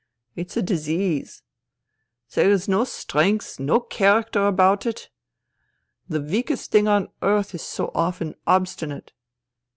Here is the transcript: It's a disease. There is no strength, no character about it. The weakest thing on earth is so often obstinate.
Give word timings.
It's 0.35 0.57
a 0.57 0.63
disease. 0.63 1.43
There 2.33 2.49
is 2.49 2.67
no 2.67 2.85
strength, 2.85 3.59
no 3.59 3.79
character 3.79 4.47
about 4.47 4.87
it. 4.87 5.11
The 6.09 6.19
weakest 6.19 6.71
thing 6.71 6.87
on 6.87 7.09
earth 7.21 7.53
is 7.53 7.61
so 7.61 7.91
often 7.93 8.33
obstinate. 8.47 9.13